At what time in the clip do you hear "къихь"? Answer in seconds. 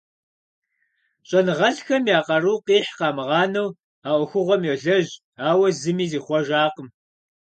2.65-2.91